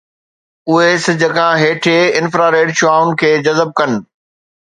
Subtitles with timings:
[0.69, 4.05] اهي سج کان هيٺئين انفراريڊ شعاعن کي جذب ڪن ٿا